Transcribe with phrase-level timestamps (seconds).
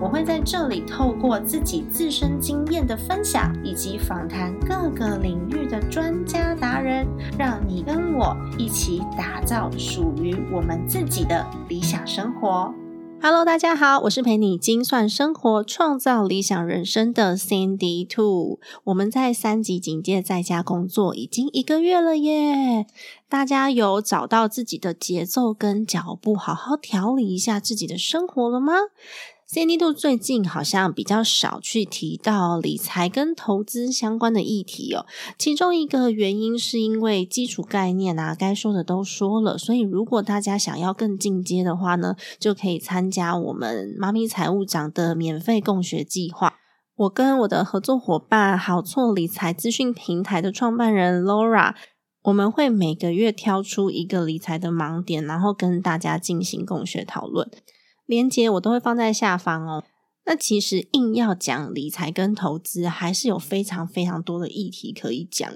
[0.00, 7.06] 我会在这里透过自己自身经验的分享，以及访谈各个领域的专家达人，
[7.38, 12.74] 让你跟我一起打造属于我们自己的理想生活。
[13.22, 18.58] Hello，大家好，我是陪你精算生活、创造理想人生的 Cindy Two。
[18.84, 22.86] 我们在三级警戒在家工作已经一个月了耶，
[23.26, 28.74] 大家有找到自己的节奏跟脚步，好好调理一下自己的生活了吗
[29.48, 35.06] ？Cindy 度最近好像比较少去提到理财跟投资相关的议题哦。
[35.38, 39.56] 其中一个原因是因为基础概念啊，该说的都说了。
[39.56, 46.54] 所以如果大家想要更进阶的话呢，就可以参加我们妈咪财务长的免费共学计划。
[46.96, 51.74] 我跟我的合作伙伴好错理财资讯平台的创办人 Laura，
[52.22, 57.50] 我们会每个月挑出一个理财的盲点，然后跟大家进行共学讨论。
[58.06, 59.84] 连接我都会放在下方哦。
[60.26, 65.46] 那其实硬要讲理财跟投资，还是有非常非常多的议题可以讲，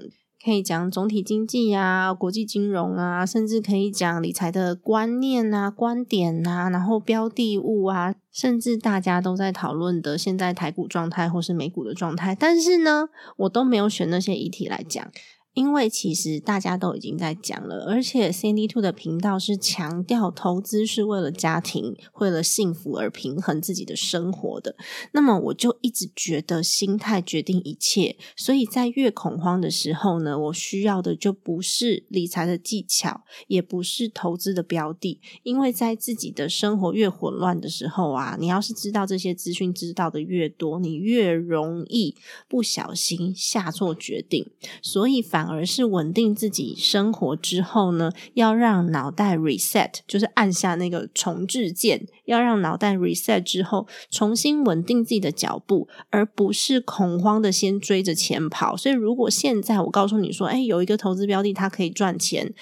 [0.43, 12.35] 可以讲总体经济啊、国际金融啊，甚至可以讲理财的观念啊、观点啊，然后标的物啊，甚至大家都在讨论的现在台股状态或是美股的状态。
[12.35, 15.11] 但是呢，我都没有选那些议题来讲。
[15.59, 24.77] 因为其实大家都已经在讲了，而且 Cindy Two 的频道是强调投资是为了家庭、为了幸福而平衡自己的生活的。
[25.11, 42.15] 那么我就一直觉得心态决定一切，所以在越恐慌的时候呢，我需要的就不是理财的技巧，也不是投资的标的，因为在自己的生活越混乱的时候啊，你要是知道这些资讯知道的越多，你越容易
[42.47, 44.49] 不小心下错决定，
[44.81, 45.48] 所以反。
[45.49, 58.77] 而是稳定自己生活之后呢，要让脑袋 reset，就是按下那个重置键，要让脑袋 reset 之后，重新稳定自己的脚步，而不是恐慌的先追着钱跑。
[58.77, 62.53] 所以，如果现在我告诉你说，哎，有一个投资标的，它可以赚钱，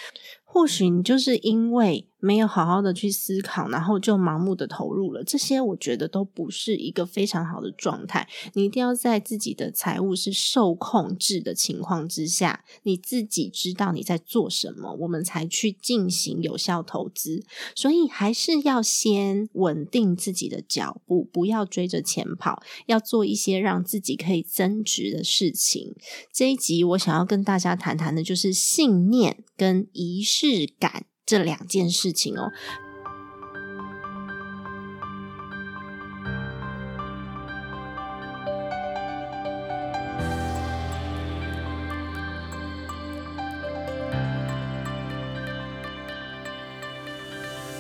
[0.43, 2.07] 或许你就是因为。
[2.19, 8.27] 没有好好的去思考，然后就盲目的投入了，这些我觉得都不是一个非常好的状态。
[8.53, 17.43] 你一定要在自己的财务是受控制的情况之下，你自己知道你在做什么，我们才去进行有效投资。
[17.75, 25.95] 所以还是要先稳定自己的脚步，不要追着钱跑，要做一些让自己可以增值的事情。
[26.33, 31.05] 这一集我想要跟大家谈谈的就是信念跟仪式感。
[31.27, 32.53] 这两件事情哦，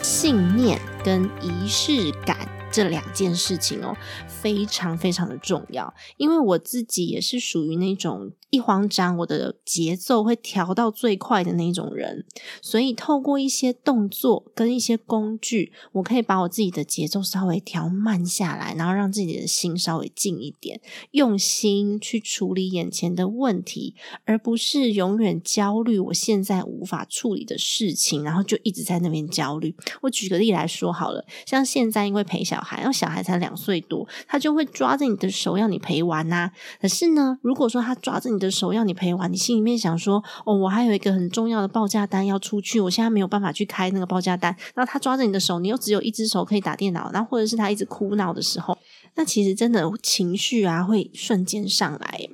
[0.03, 2.56] 信念跟仪式感。
[2.77, 12.23] 这两件事情哦，非常非常的重要，因为我自己也是属于那种一慌张，我的节奏会调到最快的那种人，
[12.61, 23.95] 所以透过一些动作跟一些工具，我可以把我自己的节奏稍微调慢下来，然后让自己的心稍微静一点，用心去处理眼前的问题，
[24.25, 29.75] 而不是永远焦虑我现在无法处理的事情，然后就一直在那边焦虑。
[30.03, 32.63] 我举个例来说好了，像现在因为陪小。
[32.75, 36.51] 然后小孩才两岁多，他就会抓着你的手要你陪玩呐。
[36.81, 48.77] 可是呢，如果说他抓着你的手要你陪玩，你心里面想说：“哦，我还有一个很重要的报价单要出去，我现在没有办法去开那个报价单。”然后他抓着你的手，你又只有一只手可以打电脑，然后或者是他一直哭闹的时候，
[49.15, 52.27] 那其实真的情绪啊会瞬间上来。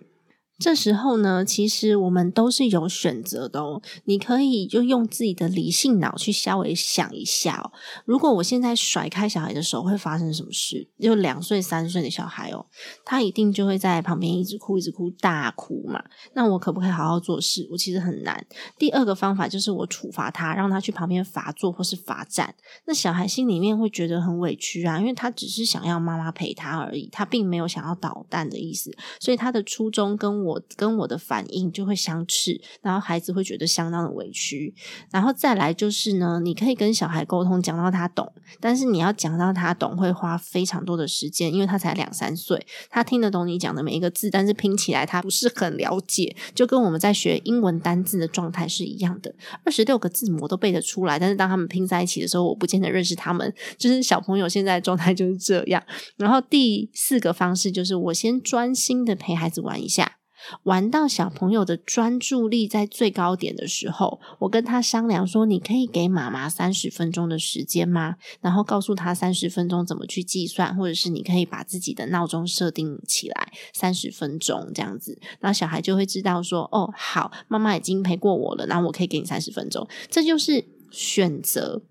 [0.63, 3.81] 这时候呢，其实我们都是有选择的哦。
[4.06, 7.73] 你可以就用自己的理性脑去稍微想一下哦。
[8.05, 10.87] 如果我现在甩开小孩的手，会发生什么事？
[10.97, 12.66] 就两岁、三岁的小孩哦，
[13.03, 16.02] 他一定就会在旁边一直哭、一直哭、大哭嘛。
[16.34, 17.67] 那我可不可以好好做事？
[17.70, 18.47] 我其实很难。
[18.78, 22.55] 第二个方法就是我处罚他，让他去旁边罚坐或是罚站。
[22.85, 28.96] 那小孩心里面会觉得很委屈啊，因为他只是想要妈妈陪他而已，他并没有想要捣蛋的意思。
[29.20, 30.53] 所以他的初衷跟我。
[30.53, 34.73] 我跟我的反应就会相斥，然后孩子会觉得相当的委屈。
[35.11, 49.34] 然后再来就是呢，你可以跟小孩沟通，讲到他懂，但是你要讲到他懂，会花非常多的时间，因为他才两三岁，他听得懂你讲的每一个字，但是拼起来他不是很了解，就跟我们在学英文单字的状态是一样的。
[49.64, 53.53] 二十六个字母都背得出来，但是当他们拼在一起的时候，我不见得认识他们。
[53.78, 55.82] 就是小朋友现在状态就是这样。
[56.17, 60.17] 然后第四个方式就是，我先专心的陪孩子玩一下，
[60.63, 81.84] 玩到小朋友的专注力在最高点的时候，我跟他商量说：“你可以给妈妈三十分钟的时间吗？”然后告诉他三十分钟怎么去计算，或者是你可以把自己的闹钟设定起来三十分钟这样子，那小孩就会知道说：“哦，好，妈妈已经陪过我了，然后我可以给你三十分钟。”这就是选择。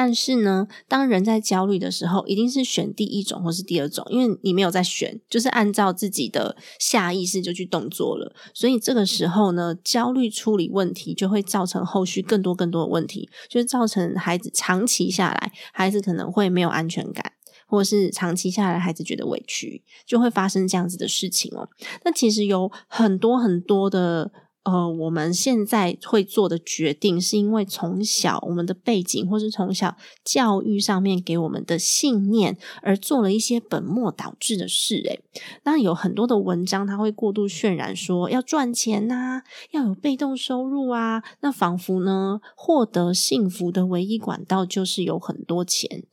[0.00, 8.32] 但是呢，当人在焦虑的时候，一定是选第一种或是第二种，因为你没有在选，就是按照自己的下意识就去动作了。
[8.54, 17.32] 所以这个时候呢，焦虑处理问题就会造成后续更多更多的问题，就是造成孩子长期下来，孩子可能会没有安全感，
[17.66, 21.68] 或是长期下来孩子觉得委屈，就会发生这样子的事情哦。
[22.04, 24.30] 那其实有很多很多的。
[24.70, 34.96] 呃，我们现在会做的决定，是因为从小我们的背景，或是从小教育上面给我们的信念，而做了一些本末倒置的事。
[34.96, 35.20] 诶，
[35.64, 46.04] 那有很多的文章，它会过度渲染说要赚钱呐，要有被动收入啊，那仿佛呢，获得幸福的唯一管道就是有很多钱。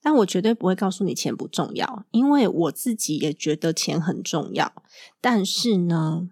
[0.00, 4.72] 但我绝对不会告诉你钱不重要，因为我自己也觉得钱很重要。
[5.20, 6.28] 但是呢？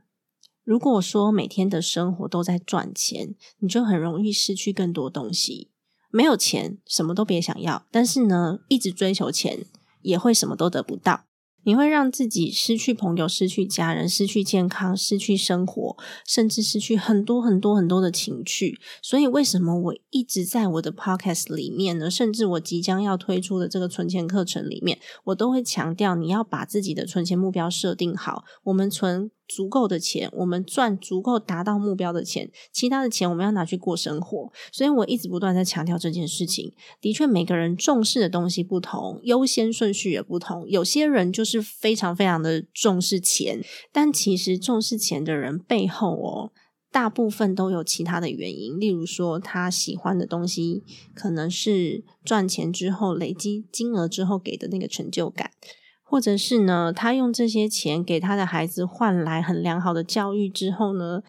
[0.64, 5.70] 如果说每天的生活都在赚钱，你就很容易失去更多东西。
[6.10, 7.86] 没有钱，什么都别想要。
[7.90, 9.64] 但是呢，一直追求钱，
[10.02, 11.24] 也会什么都得不到。
[11.64, 18.80] 你会让自己失去朋友、失去家人、失去健康、失去生活，甚至失去很多很多很多的情趣。
[19.00, 22.10] 所以，为什么我一直在我的 podcast 里面呢？
[22.10, 28.44] 甚至我即将要推出的这个存钱课程里面，我都会强调，你要把自己的存钱目标设定好。
[28.64, 29.30] 我们存。
[29.54, 34.50] 足够的钱，我们赚足够达到目标的钱，其他的钱我们要拿去过生活。
[34.72, 36.72] 所以我一直不断在强调这件事情。
[37.02, 40.66] 的确，每个人重视的东西不同，优先顺序也不同。
[40.66, 43.62] 有些人就是非常非常的重视钱，
[43.92, 46.52] 但其实重视钱的人背后哦，
[46.90, 48.80] 大部分都有其他的原因。
[48.80, 50.82] 例如说，他喜欢的东西
[51.14, 55.50] 可能是赚钱之后累积金额之后给的那个成就感。
[56.12, 61.22] 或者是呢，他用这些钱给他的孩子换来很良好的教育之后呢，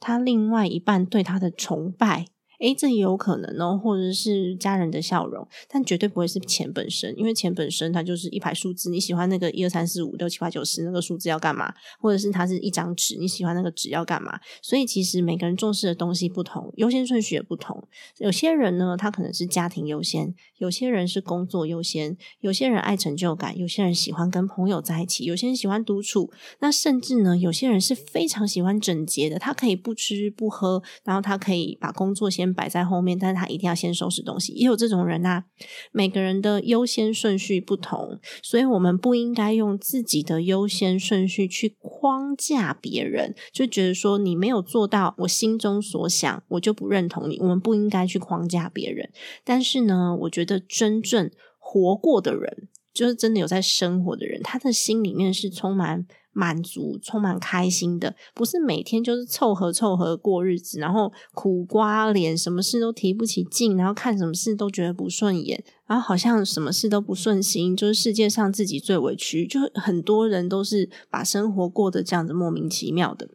[0.00, 2.26] 他另外一半对他的崇拜。
[2.60, 8.90] 诶，这也有可能哦，或者是家人的笑容，但绝对不会是钱本身，因为钱本身它就是一排数字。
[8.90, 11.74] 你喜欢那个一二三四五六七八九十那个数字要干嘛？
[12.00, 14.38] 或者是它是一张纸，你喜欢那个纸要干嘛？
[14.62, 17.82] 所以其实每个人重视的东西不同，优先顺序也不同。
[18.18, 20.28] 有些人呢，他可能是家庭优先；
[20.58, 26.30] 有些人是工作优先；有些人爱成就感；有些人喜欢跟朋友在一起；有些人喜欢独处。
[26.60, 32.43] 那甚至呢，有些人是非常喜欢整洁的，他可以不吃不喝，然后他可以把工作先。
[32.52, 34.52] 摆在后面，但是他一定要先收拾东西。
[34.52, 35.44] 也有这种人呐，
[35.92, 47.38] 每个人的优先顺序不同，所以我们不应该用自己的优先顺序去框架别人，就觉得说你没有做到我心中所想，我就不认同你。
[47.38, 49.10] 我们不应该去框架别人。
[49.44, 56.06] 但是呢，我觉得真正活过的人，就是真的有在生活的人，他的心里面是充满。
[56.34, 69.46] 满足、充满开心的，不是每天就是凑合凑合过日子，然后苦瓜脸，什么事都提不起劲，然后看什么事都觉得不顺眼，然后好像什么事都不顺心，就是世界上自己最委屈。
[69.46, 73.28] 就很多人都是把生活过得这样子莫名其妙的。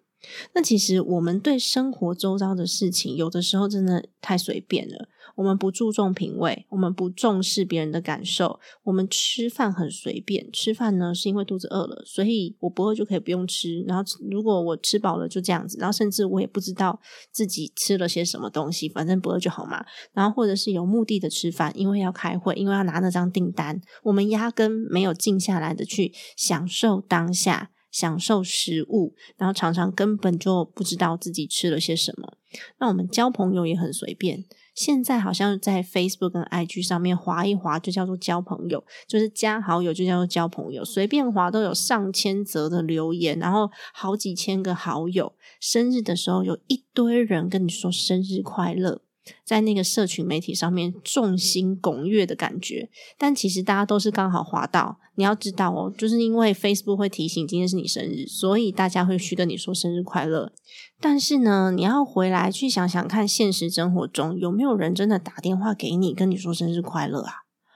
[0.53, 5.07] 那其实我们对生活周遭的事情，有的时候真的太随便了。
[5.39, 10.51] 我们不注重品味，我们不重视别人的感受，我们吃饭很随便。
[10.51, 13.81] 吃饭呢，是因为肚子饿了，所以我不饿就可以不用吃。
[13.87, 15.77] 然后如果我吃饱了，就这样子。
[15.79, 16.99] 然后甚至我也不知道
[17.31, 19.85] 自己吃了些什么东西，反正不饿就好嘛。
[20.11, 27.71] 然后或者是有目的的吃饭，因为要开会，因为要拿那张订单，我们压根没有静下来的去享受当下。
[27.91, 32.33] 享受食物，然后常常根本就不知道自己吃了些什么。
[32.79, 34.43] 那我们交朋友也很随便，
[34.73, 45.33] 现在好像在 Facebook 跟 IG 上面划一划就叫做交朋友，就是加好友就叫做交朋友，随便划都有上千则的留言，然后好几千个好友。
[45.59, 49.01] 生日的时候有一堆人跟你说生日快乐。
[49.43, 52.89] 在那个社群媒体上面众星拱月的感觉。
[53.17, 54.99] 但其实大家都是刚好滑到。
[55.15, 60.53] 你要知道哦，就是因为 Facebook 会提醒今天是你生日，所以大家会去跟你说生日快乐。
[61.01, 67.33] 但是呢，你要回来去想想看，现实生活中有没有人真的打电话给你跟你说生日快乐啊？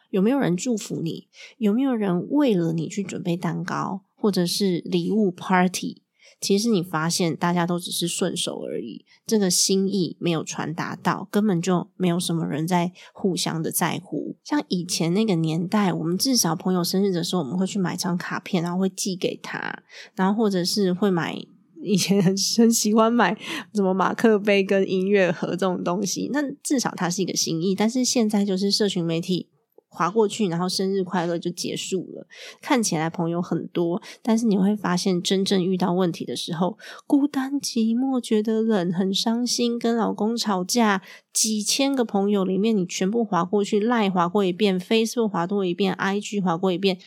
[0.10, 1.27] 有没有人祝福你？
[1.57, 6.02] 有没有人为了你去准备蛋糕或者是礼物 Party？
[6.43, 14.35] 其实你发现大家都只是顺手而已，这个心意没有传达到，根本就没有什么人在互相的在乎。
[14.43, 19.81] 像以前那个年代，我们至少朋友生日的时候，我们会去买张卡片，然后会寄给他，
[20.15, 21.33] 然后或者是会买
[21.81, 23.38] 以前很很喜欢买
[23.73, 27.73] 什么马克杯跟音乐盒这种东西，那至少它是一个心意。
[27.73, 29.47] 但是现在就是社群媒体。
[29.93, 32.27] 划过去，然后生日快乐就结束了。
[32.62, 46.97] 看起来朋友很多，但是你会发现，真正遇到问题的时候，孤单寂寞，觉得冷，很伤心，跟老公吵架，几千个朋友里面，你全部划过去，赖划过一遍，Facebook 划过一遍，IG 划过一遍，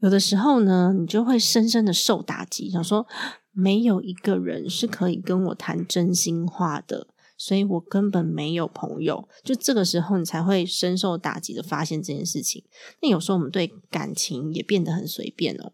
[0.00, 3.06] 有的时候呢，你就会深深的受打击，想说，
[3.52, 7.08] 没有一个人是可以跟我谈真心话的。
[7.40, 12.62] 所以我根本没有朋友，就这个时候你才会深受打击的发现这件事情。
[13.00, 15.72] 那有时候我们对感情也变得很随便哦。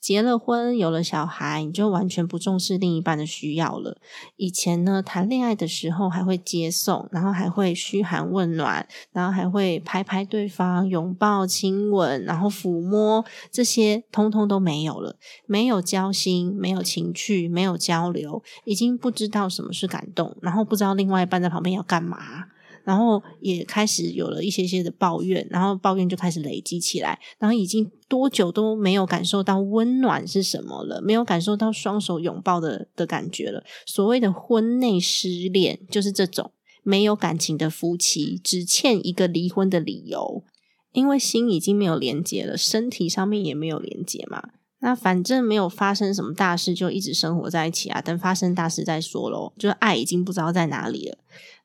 [0.00, 3.96] 结了婚，有了小孩，你就完全不重视另一半的需要了。
[4.36, 15.16] 以前呢，谈恋爱的时候还会接送，然后还会嘘寒问暖，然后还会拍拍对方，拥抱、亲吻，然后抚摸，这些通通都没有了。
[15.46, 22.18] 没有交心，没有情趣，没有交流，已经不知道什么是感动，然后不知道另外一半在旁边要干嘛。
[22.84, 33.64] 然后也开始有了一些些的抱怨，然后抱怨就开始累积起来，然后已经多久都没有感受到温暖是什么了，没有感受到双手拥抱的的感觉了。
[33.86, 40.44] 所谓的婚内失恋，就是这种没有感情的夫妻，只欠一个离婚的理由，
[40.92, 44.50] 因为心已经没有连接了，身体上面也没有连接嘛。
[44.80, 51.16] 那反正没有发生什么大事，就一直生活在一起啊，等发生大事再说咯，就是爱已经不知道在哪里了。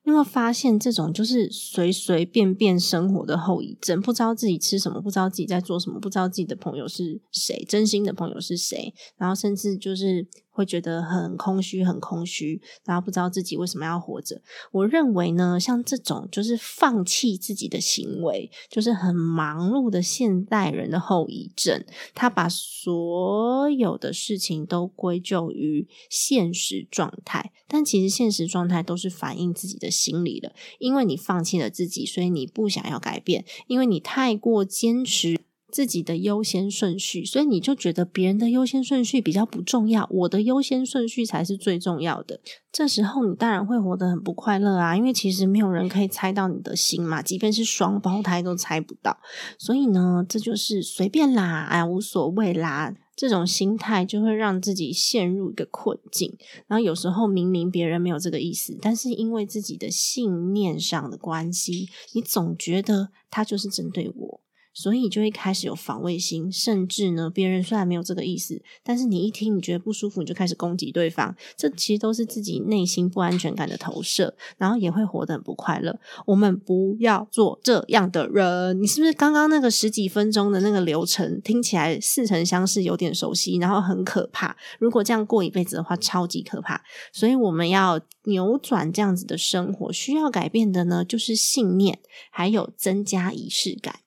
[0.04, 4.02] 有没有发现这种就是随随便便生活的后遗症？
[4.02, 10.28] 不知道自己吃什么，不知道自己在做什么，不知道自己的朋友是谁，真心的朋友是谁，然后甚至就是。
[10.52, 14.42] 会觉得很空虚，很空虚，然后不知道自己为什么要活着。
[14.72, 21.86] 我认为呢，像这种就是放弃自己的行为，就是很忙碌的现代人的后遗症。
[22.14, 30.54] 他把所有的事情都归咎于现实状态，但其实现实状态都是反映自己的心理的。
[30.80, 35.40] 因为你放弃了自己，所以你不想要改变，因为你太过坚持。
[35.72, 42.40] 自己的优先顺序，所以你就觉得别人的优先顺序比较不重要，我的优先顺序才是最重要的。
[42.72, 49.18] 这时候你当然会活得很不快乐啊，因为其实没有人可以猜到你的心嘛，即便是双胞胎都猜不到。
[49.58, 56.38] 所以呢，这就是随便啦，哎，无所谓啦，这种心态就会让自己陷入一个困境。
[56.68, 64.42] 然后有时候明明别人没有这个意思，但是因为自己的信念上的关系，你总觉得他就是针对我。
[64.80, 71.36] 所以你就会开始有防卫心，甚至呢，别人虽然没有这个意思，但是你一听你觉得不舒服，你就开始攻击对方。
[71.58, 76.00] 这其实都是自己内心不安全感的投射，然后也会活得很不快乐。
[76.26, 78.82] 我们不要做这样的人。
[78.82, 84.56] 你是不是刚刚那个十几分钟的那个流程听起来似曾相识，有点熟悉，然后很可怕？
[84.80, 86.82] 如果这样过一辈子的话，超级可怕。
[87.12, 92.00] 所以我们要扭转这样子的生活，需要改变的呢，就是信念，
[92.32, 94.00] 还有增加仪式感。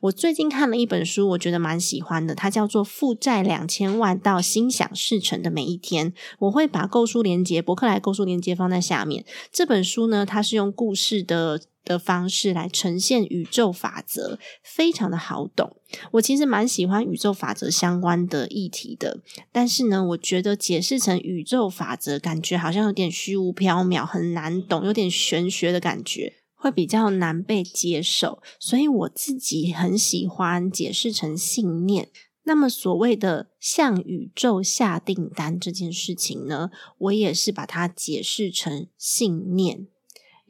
[0.00, 6.12] 我最近看了一本书，我觉得蛮喜欢的，它叫做《负债两千万到心想事成的每一天》。
[6.40, 9.24] 我会把购书链接、博客来购书链接放在下面。
[9.52, 15.76] 这本书呢，它是用故事的的方式来呈现宇宙法则，非常的好懂。
[16.12, 19.18] 我其实蛮喜欢宇宙法则相关的议题的，
[19.50, 26.34] 但是呢，我觉得解释成宇宙法则，感觉好像有点虚无缥缈，很难懂，有点玄学的感觉。
[26.60, 32.10] 会比较难被接受，所以我自己很喜欢解释成信念。
[32.42, 39.86] 那么所谓的向宇宙下订单这件事情呢，我也是把它解释成信念。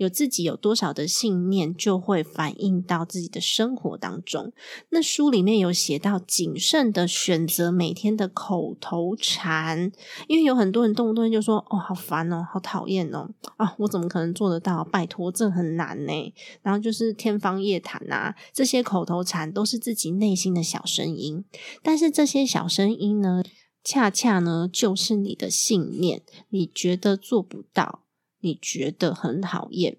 [0.01, 4.51] 有自己有多少的信念，就会反映到自己的生活当中。
[4.89, 9.93] 那书里面有写到，谨慎的选择每天的口头禅，
[10.27, 13.29] 因为有很多人动不动就说：“哦，好烦哦，好讨厌哦，
[13.59, 14.83] 啊，我怎么可能做得到？
[14.85, 21.45] 拜托，这很难呢。”然后就是天方夜谭啊，这些口头禅都是自己内心的小声音。
[21.83, 23.43] 但是这些小声音呢，
[23.85, 28.01] 恰恰呢，就是你的信念，你觉得做不到。
[28.41, 29.97] 你觉得很讨厌，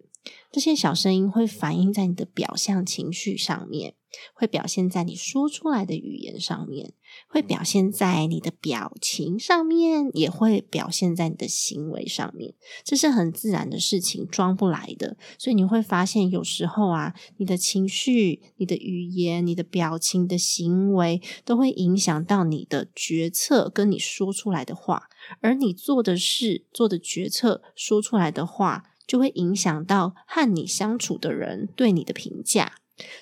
[0.52, 3.96] 这些小声音会反映在你的表象情绪上面，
[4.34, 6.94] 会表现在你说出来的语言上面，
[7.28, 12.54] 会表现在你的表情上面，也会表现在你的行为上面。
[12.84, 15.18] 这是很自然的事情，装不来的。
[15.38, 25.08] 所以你会发现，有时候啊，你的情绪、你的语言、你的表情你的行为，都会影响到你的决策跟你说出来的话，
[25.40, 28.88] 而你做的事、做的决策、说出来的话。
[29.08, 32.76] 就会影响到和你相处的人对你的评价，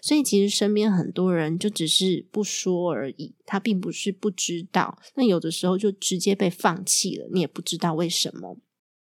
[0.04, 8.58] 所以其实身边很多人就只是不说而已，他并不是不知道，那有的时候就直接被放弃了，你也不知道为什么。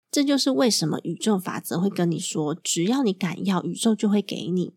[0.10, 4.74] 这就是为什么宇宙法则会跟你说，只要你敢要，宇宙就会给你。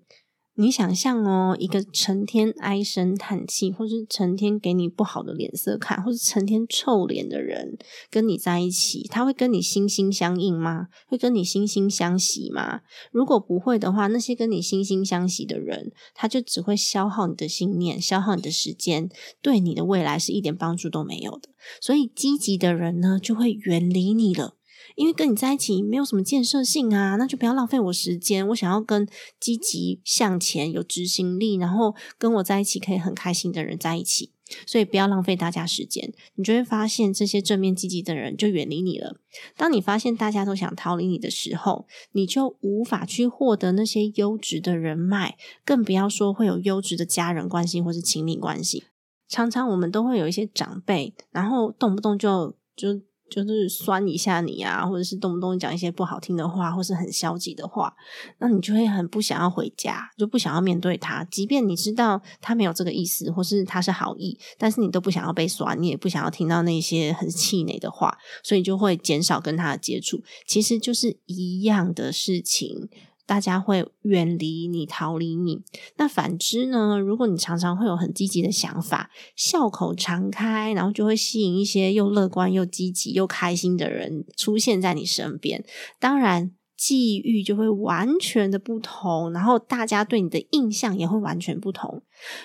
[0.55, 7.79] 你想象哦，一个成天唉声叹气，或是成天给你不好的脸色看，或是成天臭脸的人
[8.11, 10.89] 跟你在一起，他会跟你心心相印吗？
[11.09, 12.83] 会跟你心心相惜吗？
[13.11, 19.09] 如果不会的话，那些跟你心心相惜的人，他就只会消耗你的信念，消耗你的时间，
[19.41, 21.49] 对你的未来是一点帮助都没有的。
[21.81, 24.57] 所以积极的人呢，就会远离你了。
[24.95, 28.47] 因为跟你在一起没有什么建设性啊，那就不要浪费我时间。
[28.49, 29.09] 我想要跟
[29.41, 34.33] 积极向前、有执行力，然后跟我在一起可以很开心的人在一起。
[34.67, 39.17] 所以不要浪费大家时间，你就会发现这些正面积极的人就远离你了。
[39.57, 48.85] 当你发现大家都想逃离你的时候，你就无法去获得那些优质的人脉，更不要说会有优质的家人关系或是亲密关系。
[49.27, 53.01] 常常我们都会有一些长辈，然后动不动就就。
[53.33, 57.95] 就是酸一下你啊，或者是动不动讲一些不好听的话，或是很消极的话，
[58.39, 61.25] 那你就会很不想要回家，就不想要面对他。
[61.25, 70.23] 即便你知道他没有这个意思，或是他是好意，但是你都不想要被酸，你也不想要听到那些很气馁的话，所以就会减少跟他的接触。
[70.47, 72.91] 其实就是一样的事情。
[73.25, 75.63] 大家会远离你，逃离你。
[75.97, 76.99] 那反之呢？
[76.99, 85.65] 如果你常常会有很积极的想法，笑口常开，然后就会吸引一些又乐观又积极又开心的人出现在你身边。
[85.99, 92.03] 当然，际遇就会完全的不同，然后大家对你的印象也会完全不同。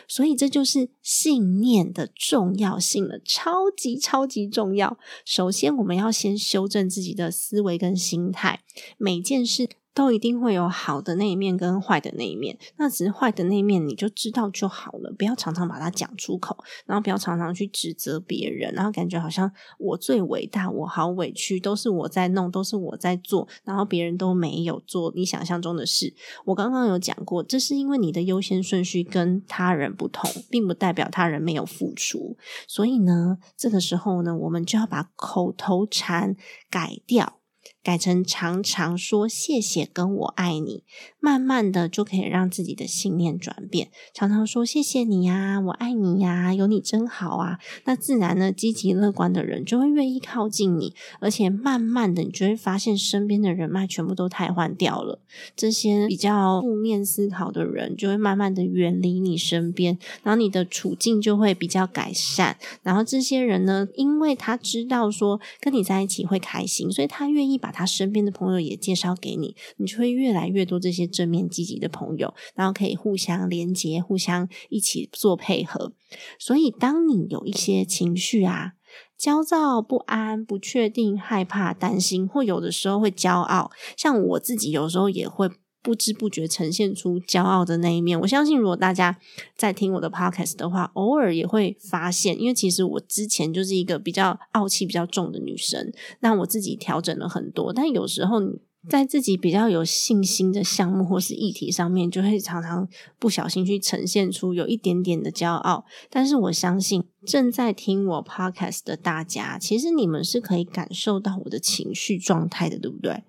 [0.07, 4.99] 所以，这就是信念的重要性了，超级超级重要。
[5.25, 8.61] 首先，我们要先修正自己的思维跟心态，
[8.97, 9.67] 每件事。
[9.97, 26.13] 都一定会有好的那一面跟坏的那一面，那只是坏的那一面，你就知道就好了，不要常常把它讲出口，然后不要常常去指责别人，然后感觉好像我最伟大，我好委屈，都是我在弄，都是我在做，然后别人都没有做你想象中的事。
[26.45, 32.37] 我刚刚有讲过，这是因为你的优先顺序跟他人不同，并不代表他人没有付出。
[32.67, 36.35] 所以呢，这个时候呢，我们就要把口头禅
[36.69, 37.39] 改掉。
[37.87, 40.83] 改成常常说谢谢跟我爱你，
[41.21, 43.87] 慢慢的就可以让自己的信念转变。
[44.13, 47.59] 常常说谢谢你呀，我爱你呀，有你真好啊。
[47.85, 55.21] 那自然呢，积极乐观的人就会愿意靠近你，而且慢慢的，你就会发现身边的人脉全部都汰换掉了。
[55.55, 62.57] 这些比较负面思考的人就会慢慢的远离你身边，然后你的处境就会比较改善。
[62.83, 67.73] 然后这些人呢，因为他知道说跟你在一起会开心，所以他愿意把。
[67.77, 75.93] 他身边的朋友也介绍给你，你就会越来越多这些正面积极的朋友，然后可以互相连接，互相一起做配合。
[76.39, 78.73] 所以，当你有一些情绪啊，
[79.15, 85.47] 焦躁、不安、不确定、害怕、担心，或有的时候会骄傲，像我自己有时候也会。
[85.87, 88.19] 不知不觉呈现出骄傲的那一面。
[88.19, 89.17] 我相信，如果大家
[89.55, 95.93] 在听我的 podcast 的话，偶尔也会发现，因为其实我之前就是一个比较傲气比较重的女生。
[96.19, 102.85] 那我自己调整了很多，但有时候你在自己比较有信心的项目或是议题上面，就会常常
[103.17, 105.85] 不小心去呈现出有一点点的骄傲。
[106.09, 113.23] 但是我相信，正在听我 podcast 的大家，其实你们是可以感受到我的情绪状态的，对不对？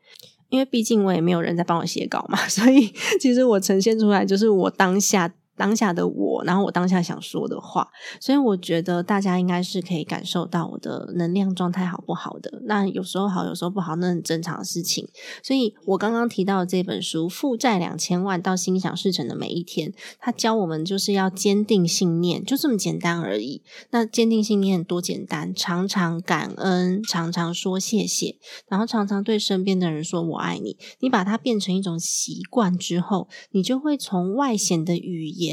[0.50, 5.32] 因为毕竟我也没有人在帮我写稿嘛， 所以其实我呈现出来就是我当下。
[5.58, 7.88] 当下的我，然后我当下想说的话，
[8.20, 12.62] 所以我觉得大家应该是可以感受到我的能量状态好不好的。
[12.64, 15.08] 那有时候好，有时候不好，那很正常的事情。
[15.42, 19.90] 所以我刚刚提到这本书《负债两千万到心想事成的每一天》，
[20.20, 23.62] 它教我们就是要坚定信念，就这么简单而已。
[23.90, 28.36] 那坚定信念多简单，常常感恩，常常说谢谢，
[28.68, 30.76] 然后常常对身边的人说我爱你。
[31.00, 35.47] 你把它变成一种习惯之后，你就会从外显的语言。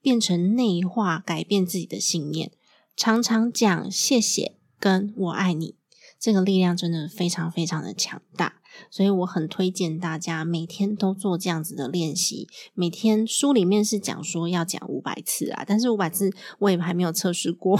[0.00, 2.50] 变成内化，改变自己的信念，
[2.96, 5.76] 常常讲谢谢跟我爱你。
[6.18, 8.54] 这个力量真的非常非常的强大。
[8.90, 12.46] 所以我很推荐大家每天都做这样子的练习。
[12.74, 17.78] 每天书里面是讲说要讲五百次啊，但是五百次我也还没有测试过。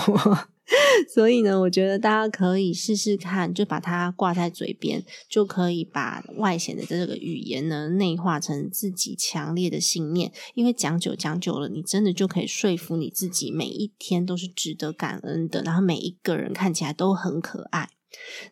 [1.15, 10.33] 所以呢，我觉得大家可以试试看，就把它挂在嘴边，就可以把外显的这个语言呢内化成自己强烈的信念。
[10.55, 17.91] 因为讲久讲久了，你真的就可以说服你自己，每一天都是值得感恩的，然后每一个人看起来都很可爱。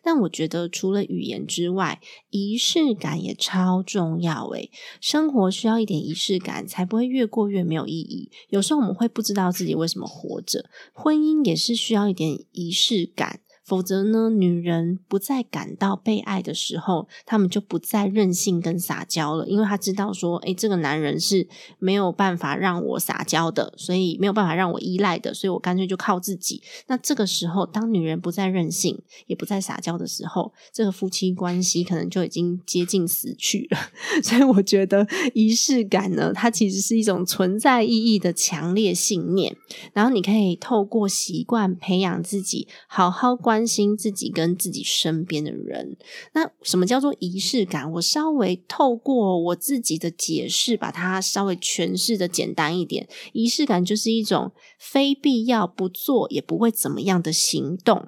[0.03, 4.47] 但我觉得，除了语言之外，仪式感也超重要。
[4.49, 4.69] 诶，
[5.01, 8.31] 生活需要一点仪式感，才不会越过越没有意义。
[8.49, 13.41] 有时候我们会不知道自己为什么活着，婚姻也是需要一点仪式感。
[13.65, 21.47] 否则呢，女人不再感到被爱的时候，他们就不再任性跟撒娇了，因为他知道说，诶，这个男人是
[21.79, 26.61] 没有办法让我撒娇的，所以没有办法让我依赖的，所以我干脆就靠自己。
[26.85, 33.79] 那这个时候，当女人不再任性，也不再撒娇的时候，这个夫妻关系可能就已经接近死去了。
[34.21, 39.57] 所以，我觉得仪式感呢，它其实是一种存在意义的强烈信念。
[39.93, 43.54] 然后，你可以透过习惯培养自己，好好关。
[43.55, 45.95] 关心自己跟自己身边的人，
[46.33, 47.89] 那什么叫做仪式感？
[47.93, 53.07] 我稍微透过我自己的解释，把它稍微诠释的简单一点。
[53.31, 58.05] 仪式感就是一种非必要不做也不会怎么样的行动。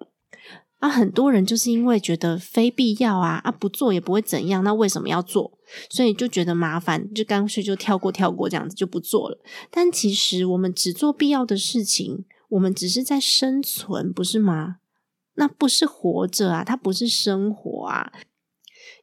[0.79, 5.57] 啊，很多人就是因为觉得非必要啊，啊不做也不会怎样，那为什么要做？
[5.89, 9.39] 所以就觉得麻烦，就干脆就跳过跳过这样子就不做了。
[9.71, 14.79] 但其实我们只做必要的事情，我们只是在生存，不是吗？
[15.37, 18.11] 那不是活着啊，它不是生活啊。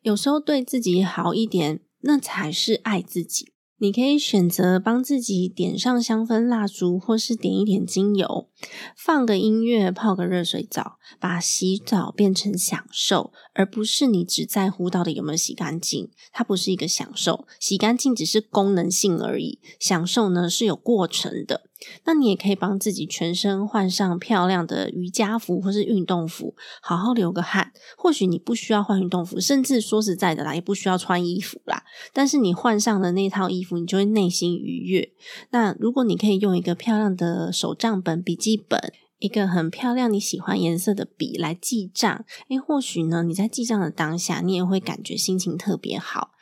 [0.03, 3.53] 有时候对自己好一点，那才是爱自己。
[3.79, 8.49] 你可以选择帮自己点上香氛蜡烛，或是点一点精油，
[8.97, 16.11] 放个音乐，泡个热水澡，把洗澡变成享受，而不是你只在乎到底有没有洗干净。
[16.33, 21.63] 它不是一个享受，洗干净只是功能性而已，享受呢是有过程的。
[22.05, 27.73] 那你也可以帮自己全身换上漂亮的瑜伽服或是运动服，好好流个汗。
[27.99, 31.83] 或许你不需要换运动服，甚至说实在的啦，也不需要穿衣服啦。
[32.15, 35.13] 但是你换上了那套衣服，你就会内心愉悦。
[35.51, 39.04] 那如果你可以用一个漂亮的手账本、笔记本。
[39.25, 46.33] 一个很漂亮你喜欢颜色的笔来记账，诶，或许呢，你在记账的当下，你也会感觉心情特别好。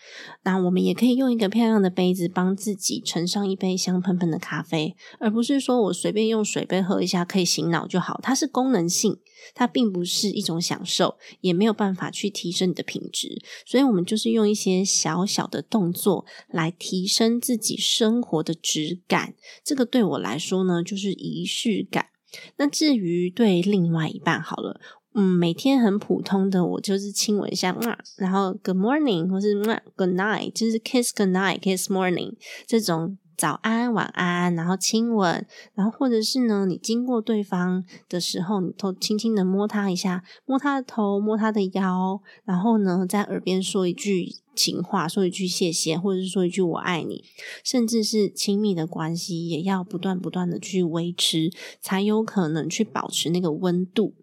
[0.43, 8.19] 那我们也可以用一个漂亮的杯子，帮自己盛上一杯香喷喷的咖啡，而不是说我随便用水杯喝一下可以醒脑就好。
[8.21, 9.21] 它是功能性，
[9.55, 13.41] 它并不是一种享受，也没有办法去提升你的品质。
[13.65, 19.35] 所以，我们就是用一些小小的动作来提升自己生活的质感。
[19.65, 22.07] 这个对我来说呢，就是仪式感。
[22.57, 24.81] 那至于对另外一半好了，
[25.15, 27.77] 嗯，每天很普通的，我就是亲吻一下，
[28.17, 29.55] 然后 Good morning，或是
[29.97, 32.35] Good night，就是 Kiss Good night，Kiss morning
[32.67, 44.37] 这种早安、晚安，然后亲吻，然后或者是呢，你经过对方的时候，你头轻轻的摸他一下，摸他的头，摸他的腰，然后呢，在耳边说一句。
[44.55, 47.25] 情话说一句谢谢，或者是说一句我爱你，
[47.65, 51.51] 甚至是亲密的关系，也要不断不断的去维持，
[51.81, 54.15] 才有可能去保持那个温度。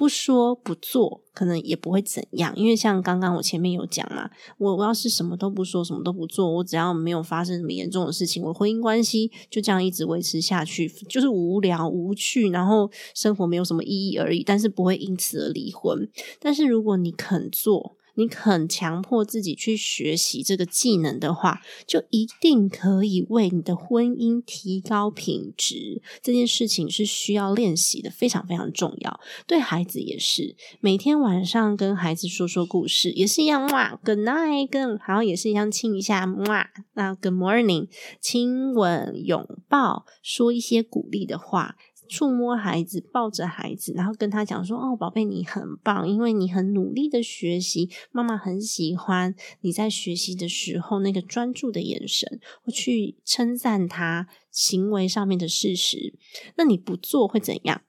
[0.00, 2.54] 不说不做，可能也不会怎样。
[2.56, 14.42] 因为像刚刚我前面有讲嘛，我我要是什么都不说，什么都不做，我只要没有发生什么严重的事情，我婚姻关系就这样一直维持下去，就是无聊无趣，然后生活没有什么意义而已。
[14.42, 16.08] 但是不会因此而离婚。
[16.40, 26.02] 但是如果你肯做，你肯强迫自己去学习这个技能的话，就一定可以为你的婚姻提高品质。
[26.20, 29.18] 这件事情是需要练习的，非常非常重要。
[29.46, 33.98] 对孩子也是，每天晚上跟孩子说说故事，也是一样哇。
[34.04, 36.68] Good night，跟好也是一样亲一下哇。
[36.92, 37.88] 那 Good morning，
[38.20, 41.76] 亲吻、拥抱，说一些鼓励的话。
[42.10, 56.18] 触摸孩子，抱着孩子，然后跟他讲说：“哦，宝贝，你很棒，因为你很努力的学习，妈妈很喜欢你在学习的时候那个专注的眼神。”我去称赞他行为上面的事实。
[56.56, 57.82] 那你不做会怎样？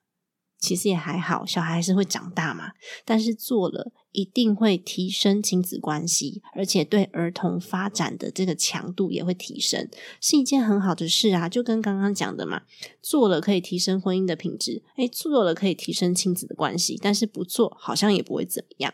[0.61, 2.71] 其实也还好，小孩还是会长大嘛。
[3.03, 3.91] 但是做了。
[4.13, 9.87] 一定会提升亲子关系，而且对儿童发展的这个强度也会提升，
[10.19, 11.47] 是一件很好的事啊！
[11.47, 12.63] 就跟刚刚讲的嘛，
[13.01, 18.93] 做了可以提升婚姻的品质，诶，做了可以提升亲子的关系，但是不做好像也不会怎么样。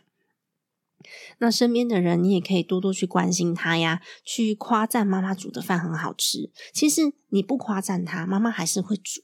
[1.39, 6.51] 那身边的人，你也可以多多去关心他呀，去夸赞妈妈煮的饭很好吃。
[6.71, 9.23] 其实你不夸赞他，妈妈还是会煮。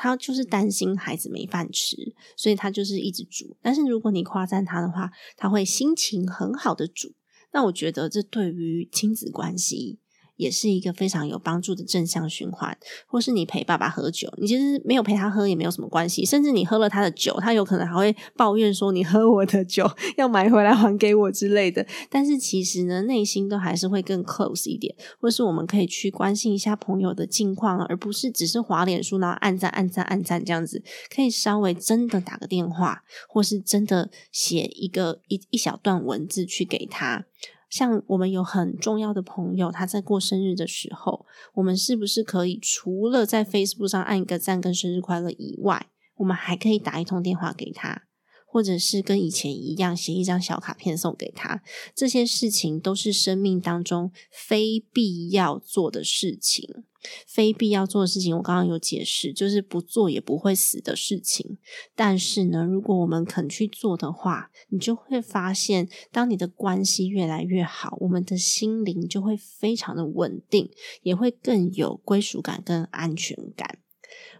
[0.00, 1.96] 他就是担心孩子没饭吃，
[2.36, 3.56] 所以他就是一直煮。
[3.60, 7.12] 但是如果你夸赞他的话，他会心情很好的煮。
[7.50, 9.98] 那我觉得这对于亲子关系。
[10.38, 12.74] 也是一个非常有帮助的正向循环，
[13.06, 21.86] 或是你陪爸爸喝酒，你其实没有陪他喝也没有什么关系，甚至你喝了他的酒，他有可能还会抱怨说你喝我的酒要买回来还给我之类的。
[22.08, 30.82] 但是其实呢，内心都还是会更 close 一点，或是我们可以去关心一下朋友的近况，而不是只是滑脸书然后按赞按赞按赞这样子，
[31.14, 37.26] 可以稍微真的打个电话，或是真的写一个一一小段文字去给他。
[37.68, 48.07] 像我们有很重要的朋友，他在过生日的时候，我们是不是可以除了在 Facebook 上按一个赞跟生日快乐以外，我们还可以打一通电话给他，
[48.50, 51.62] 或者是跟以前一样写一张小卡片送给他？
[51.94, 56.84] 这些事情都是生命当中非必要做的事情。
[57.28, 61.56] 非必要做的事情，我刚刚有解释，就是不做也不会死的事情。
[61.94, 70.70] 但是呢，如果我们肯去做的话，你就会发现，当你的关系越来越好，我们的心灵就会非常的稳定，
[71.02, 73.78] 也会更有归属感跟安全感。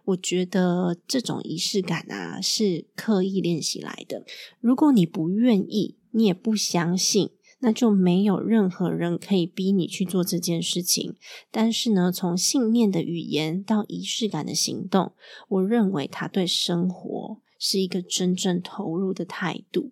[0.09, 4.25] 我觉得这种仪式感啊，是刻意练习来的。
[4.61, 7.31] 如果你不愿意，你也不相信。
[7.61, 11.16] 那就没有任何人可以逼你去做这件事情。
[11.51, 15.12] 但是呢，从信念的语言到仪式感的行动，
[15.49, 19.90] 我认为他对生活是一个真正投入的态度。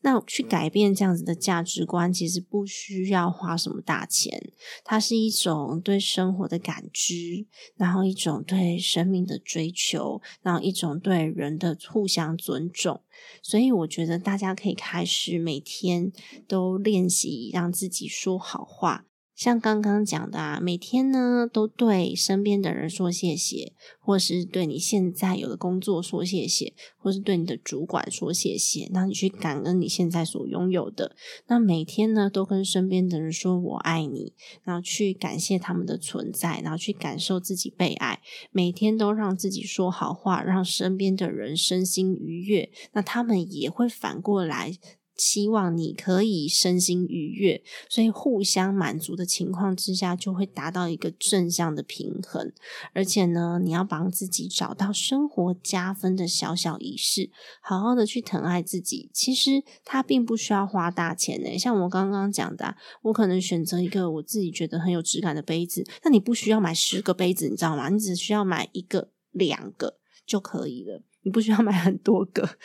[0.00, 4.52] 那去改变这样子的价值观，其实不需要花什么大钱，
[4.84, 13.02] 它是一种对生活的感知，然后一种对生命的追求，然后一种对人的互相尊重。
[13.42, 16.12] 所以我觉得大家可以开始每天
[16.46, 19.06] 都练习让自己说好话。
[19.36, 31.14] 像刚刚讲的啊，每天呢都对身边的人说谢谢，或是对你现在有的工作说谢谢，或是对你的主管说谢谢，那你去感恩你现在所拥有的。
[31.48, 34.32] 那每天呢都跟身边的人说我爱你，
[34.64, 38.22] 然后去感谢他们的存在，然后去感受自己被爱。
[38.50, 44.78] 每天都让自己说好话，让身边的人身心愉悦，那他们也会反过来。
[45.16, 52.52] 希望你可以身心愉悦，所以互相满足的情况之下，就会达到一个正向的平衡。
[52.92, 57.30] 而且呢，你要帮自己找到生活加分的小小仪式，
[57.62, 59.10] 好好的去疼爱自己。
[59.12, 61.58] 其实它并不需要花大钱呢。
[61.58, 67.88] 像我刚刚讲的，我可能选择一个我自己觉得很有质感的杯子，那你不需要买十个杯子，你知道吗？
[67.88, 72.58] 你只需要买一个、两个就可以了，你不需要买很多个。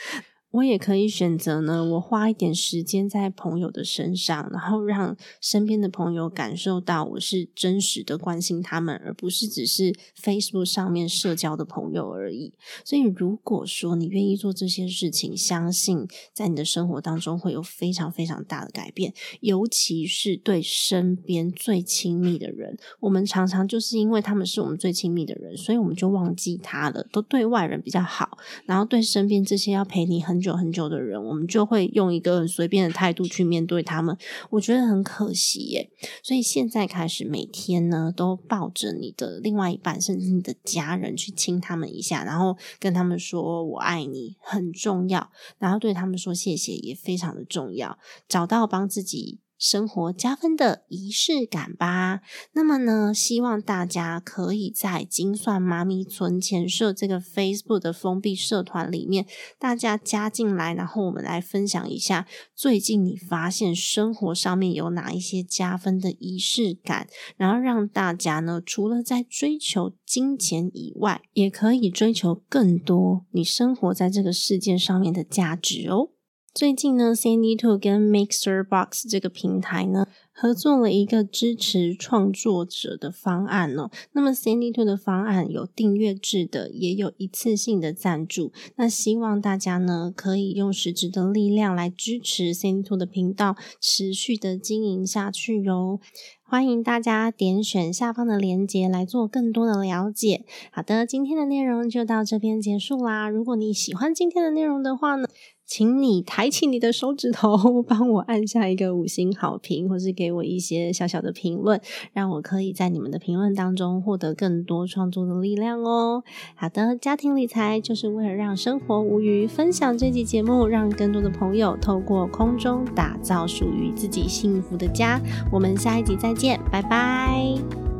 [0.52, 12.52] 我也可以选择呢，我花一点时间在朋友的身上，然后让身边的朋友感受到我是真实的关心他们，而不是只是 Facebook 上面社交的朋友而已。
[12.84, 22.78] 所以，如果说你愿意做这些事情，相信在你的生活当中会有非常非常大的改变，尤其是对身边最亲密的人。
[23.00, 30.41] 我们常常就是因为他们是我们最亲密的人，所以我们就忘记他了，都对外人比较好，然后对身边这些要陪你很。
[30.42, 34.18] 久很久的人，我们就会用一个很随便的态度去面对他们，
[34.50, 35.90] 我觉得很可惜耶。
[36.24, 49.40] 所以现在开始，每天呢都抱着你的另外一半，甚至你的家人去亲他们一下，然后跟他们说“我爱你”很重要，然后对他们说谢谢也非常的重要，找到帮自己。
[49.62, 52.22] 生活加分的仪式感吧。
[52.54, 59.28] 那么呢，希望大家可以在精算妈咪存钱社这个 Facebook 的封闭社团里面，
[59.60, 76.10] 大家加进来，然后我们来分享一下最近你发现生活上面有哪一些加分的仪式感，然后让大家呢，除了在追求金钱以外，也可以追求更多你生活在这个世界上面的价值哦。
[76.54, 83.90] 最近呢，Sandy Two 跟 Mixer Box 这个平台呢合作了一个支持创作者的方案哦。
[84.12, 88.52] 那么 Sandy Two 的方案有订阅制的，也有一次性的赞助。
[88.76, 96.02] 那希望大家呢可以用实质的力量来支持 Sandy Two 的频道持续的经营下去哟。
[96.44, 100.44] 欢迎大家点选下方的链接来做更多的了解。
[100.74, 103.30] 好的，今天的内容就到这边结束啦。
[103.30, 105.30] 如果你喜欢今天的内容的话呢？
[105.74, 111.80] 请你抬起你的手指头，帮我按下一个五星好评，或是给我一些小小的评论，
[112.12, 116.26] 让我可以在你们的评论当中获得更多创作的力量哦。
[116.56, 125.22] 好的，家庭理财就是为了让生活无虞，分享这期节目，让更多的朋友透过空中打造属于自己幸福的家。
[125.50, 127.91] 我们下一集再见，拜拜。